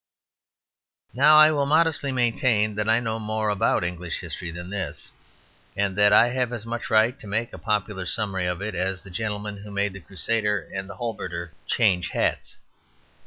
Now 1.13 1.37
I 1.37 1.51
will 1.51 1.67
modestly 1.67 2.11
maintain 2.11 2.73
that 2.73 2.89
I 2.89 2.99
know 2.99 3.19
more 3.19 3.49
about 3.49 3.83
English 3.83 4.19
history 4.21 4.49
than 4.49 4.71
this; 4.71 5.11
and 5.77 5.95
that 5.95 6.11
I 6.11 6.29
have 6.29 6.51
as 6.51 6.65
much 6.65 6.89
right 6.89 7.19
to 7.19 7.27
make 7.27 7.53
a 7.53 7.59
popular 7.59 8.07
summary 8.07 8.47
of 8.47 8.63
it 8.63 8.73
as 8.73 9.03
the 9.03 9.11
gentleman 9.11 9.57
who 9.57 9.69
made 9.69 9.93
the 9.93 9.99
crusader 10.01 10.67
and 10.73 10.89
the 10.89 10.97
halberdier 10.97 11.51
change 11.67 12.09
hats. 12.09 12.57